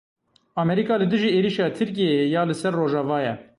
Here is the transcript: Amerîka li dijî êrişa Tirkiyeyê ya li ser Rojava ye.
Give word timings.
Amerîka 0.61 0.95
li 0.99 1.07
dijî 1.13 1.29
êrişa 1.37 1.65
Tirkiyeyê 1.77 2.25
ya 2.35 2.41
li 2.49 2.55
ser 2.61 2.73
Rojava 2.79 3.19
ye. 3.25 3.33